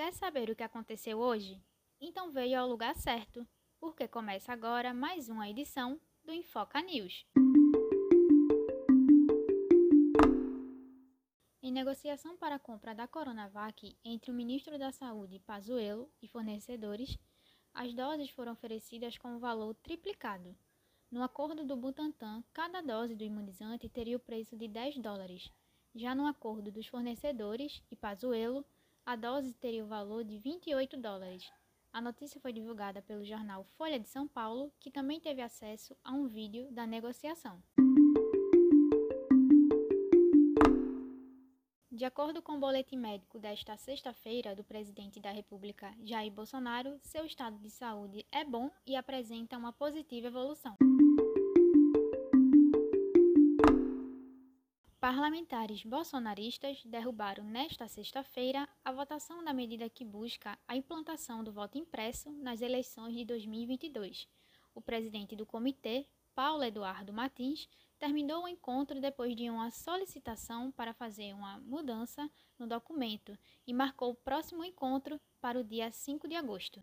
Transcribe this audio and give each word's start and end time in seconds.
Quer 0.00 0.14
saber 0.14 0.48
o 0.48 0.56
que 0.56 0.62
aconteceu 0.62 1.18
hoje? 1.18 1.62
Então 2.00 2.32
veio 2.32 2.58
ao 2.58 2.66
lugar 2.66 2.96
certo, 2.96 3.46
porque 3.78 4.08
começa 4.08 4.50
agora 4.50 4.94
mais 4.94 5.28
uma 5.28 5.46
edição 5.46 6.00
do 6.24 6.32
Infoca 6.32 6.80
News. 6.80 7.26
Em 11.62 11.70
negociação 11.70 12.34
para 12.38 12.54
a 12.54 12.58
compra 12.58 12.94
da 12.94 13.06
Coronavac 13.06 13.94
entre 14.02 14.30
o 14.30 14.34
ministro 14.34 14.78
da 14.78 14.90
Saúde, 14.90 15.38
Pazuello, 15.40 16.10
e 16.22 16.26
fornecedores, 16.26 17.18
as 17.74 17.92
doses 17.92 18.30
foram 18.30 18.52
oferecidas 18.52 19.18
com 19.18 19.28
um 19.28 19.38
valor 19.38 19.74
triplicado. 19.82 20.56
No 21.10 21.22
acordo 21.22 21.62
do 21.62 21.76
Butantan, 21.76 22.42
cada 22.54 22.80
dose 22.80 23.14
do 23.14 23.22
imunizante 23.22 23.86
teria 23.86 24.16
o 24.16 24.20
preço 24.20 24.56
de 24.56 24.66
10 24.66 24.96
dólares. 24.96 25.52
Já 25.94 26.14
no 26.14 26.26
acordo 26.26 26.72
dos 26.72 26.86
fornecedores 26.86 27.82
e 27.90 27.96
Pazuello, 27.96 28.64
a 29.04 29.16
dose 29.16 29.52
teria 29.54 29.84
o 29.84 29.88
valor 29.88 30.24
de 30.24 30.38
28 30.38 30.96
dólares. 30.96 31.50
A 31.92 32.00
notícia 32.00 32.40
foi 32.40 32.52
divulgada 32.52 33.02
pelo 33.02 33.24
jornal 33.24 33.64
Folha 33.76 33.98
de 33.98 34.08
São 34.08 34.28
Paulo, 34.28 34.72
que 34.78 34.90
também 34.90 35.18
teve 35.18 35.42
acesso 35.42 35.96
a 36.04 36.12
um 36.12 36.26
vídeo 36.26 36.70
da 36.70 36.86
negociação. 36.86 37.60
De 41.90 42.04
acordo 42.04 42.40
com 42.40 42.52
o 42.52 42.60
boletim 42.60 42.96
médico 42.96 43.38
desta 43.38 43.76
sexta-feira 43.76 44.54
do 44.54 44.64
presidente 44.64 45.20
da 45.20 45.30
República, 45.30 45.92
Jair 46.02 46.32
Bolsonaro, 46.32 46.98
seu 47.02 47.26
estado 47.26 47.58
de 47.58 47.68
saúde 47.68 48.24
é 48.32 48.42
bom 48.42 48.70
e 48.86 48.96
apresenta 48.96 49.58
uma 49.58 49.72
positiva 49.72 50.28
evolução. 50.28 50.76
Parlamentares 55.12 55.82
bolsonaristas 55.82 56.84
derrubaram 56.84 57.42
nesta 57.42 57.88
sexta-feira 57.88 58.68
a 58.84 58.92
votação 58.92 59.42
da 59.42 59.52
medida 59.52 59.90
que 59.90 60.04
busca 60.04 60.56
a 60.68 60.76
implantação 60.76 61.42
do 61.42 61.50
voto 61.50 61.76
impresso 61.76 62.30
nas 62.30 62.62
eleições 62.62 63.16
de 63.16 63.24
2022. 63.24 64.28
O 64.72 64.80
presidente 64.80 65.34
do 65.34 65.44
comitê, 65.44 66.06
Paulo 66.32 66.62
Eduardo 66.62 67.12
Martins, 67.12 67.68
terminou 67.98 68.44
o 68.44 68.48
encontro 68.48 69.00
depois 69.00 69.34
de 69.34 69.50
uma 69.50 69.72
solicitação 69.72 70.70
para 70.70 70.94
fazer 70.94 71.34
uma 71.34 71.58
mudança 71.58 72.30
no 72.56 72.68
documento 72.68 73.36
e 73.66 73.74
marcou 73.74 74.12
o 74.12 74.14
próximo 74.14 74.64
encontro 74.64 75.20
para 75.40 75.58
o 75.58 75.64
dia 75.64 75.90
5 75.90 76.28
de 76.28 76.36
agosto. 76.36 76.80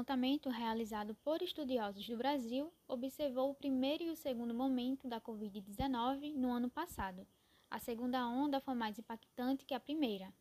Levantamento 0.00 0.48
realizado 0.48 1.14
por 1.16 1.42
estudiosos 1.42 2.08
do 2.08 2.16
Brasil 2.16 2.72
observou 2.88 3.50
o 3.50 3.54
primeiro 3.54 4.04
e 4.04 4.10
o 4.10 4.16
segundo 4.16 4.54
momento 4.54 5.06
da 5.06 5.20
Covid-19 5.20 6.34
no 6.36 6.50
ano 6.50 6.70
passado. 6.70 7.26
A 7.70 7.78
segunda 7.78 8.26
onda 8.26 8.60
foi 8.60 8.74
mais 8.74 8.98
impactante 8.98 9.66
que 9.66 9.74
a 9.74 9.80
primeira. 9.80 10.32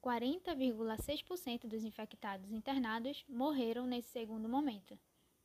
40,6% 0.00 1.66
dos 1.66 1.82
infectados 1.82 2.52
internados 2.52 3.24
morreram 3.28 3.84
nesse 3.84 4.10
segundo 4.10 4.48
momento. 4.48 4.96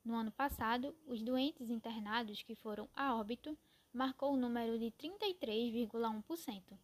No 0.06 0.14
ano 0.14 0.32
passado, 0.32 0.96
os 1.08 1.24
doentes 1.24 1.72
internados 1.72 2.44
que 2.44 2.54
foram 2.54 2.88
a 2.96 3.16
óbito 3.16 3.58
marcou 3.92 4.34
o 4.34 4.38
número 4.38 4.78
de 4.78 4.92
33,1%. 4.92 6.78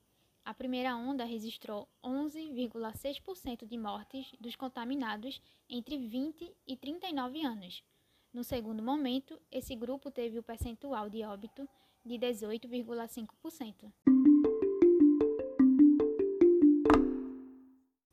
A 0.45 0.53
primeira 0.53 0.95
onda 0.95 1.25
registrou 1.25 1.89
11,6% 2.03 3.65
de 3.65 3.77
mortes 3.79 4.31
dos 4.39 4.55
contaminados 4.55 5.41
entre 5.67 5.97
20 5.97 6.55
e 6.67 6.77
39 6.77 7.43
anos. 7.43 7.83
No 8.31 8.43
segundo 8.43 8.83
momento, 8.83 9.41
esse 9.51 9.75
grupo 9.75 10.11
teve 10.11 10.37
o 10.37 10.43
percentual 10.43 11.09
de 11.09 11.23
óbito 11.23 11.67
de 12.05 12.19
18,5%. 12.19 13.91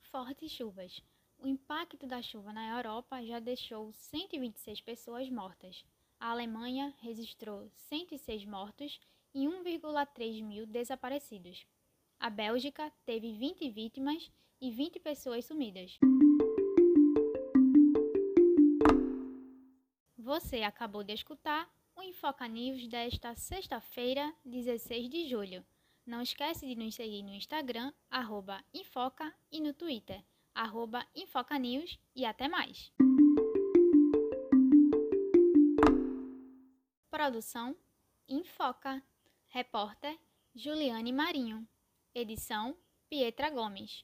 Fortes 0.01 0.51
chuvas. 0.53 1.03
O 1.39 1.47
impacto 1.47 2.07
da 2.07 2.23
chuva 2.23 2.51
na 2.51 2.79
Europa 2.79 3.23
já 3.27 3.41
deixou 3.41 3.93
126 3.93 4.81
pessoas 4.81 5.29
mortas. 5.29 5.85
A 6.19 6.31
Alemanha 6.31 6.95
registrou 7.03 7.69
106 7.91 8.47
mortos 8.47 8.98
e 9.35 9.45
1,3 9.45 10.42
mil 10.42 10.65
desaparecidos. 10.65 11.67
A 12.23 12.31
Bélgica 12.31 12.89
teve 13.05 13.33
20 13.33 13.69
vítimas 13.71 14.31
e 14.61 14.71
20 14.71 15.01
pessoas 15.01 15.45
sumidas. 15.45 15.99
Você 20.17 20.63
acabou 20.63 21.03
de 21.03 21.13
escutar 21.13 21.69
o 21.97 22.01
Infoca 22.01 22.47
News 22.47 22.87
desta 22.87 23.35
sexta-feira, 23.35 24.33
16 24.45 25.11
de 25.11 25.29
julho. 25.29 25.67
Não 26.07 26.23
esquece 26.23 26.65
de 26.65 26.77
nos 26.77 26.95
seguir 26.95 27.25
no 27.25 27.35
Instagram, 27.35 27.93
arroba 28.09 28.65
Infoca, 28.73 29.35
e 29.51 29.61
no 29.61 29.75
Twitter, 29.75 30.25
arroba 30.55 31.05
Infoca 31.17 31.59
News, 31.59 31.99
e 32.15 32.25
até 32.25 32.47
mais! 32.47 32.93
Produção 37.11 37.75
Infoca. 38.29 39.03
Repórter 39.49 40.17
Juliane 40.55 41.13
Marinho. 41.13 41.67
Edição 42.14 42.77
Pietra 43.08 43.48
Gomes. 43.48 44.00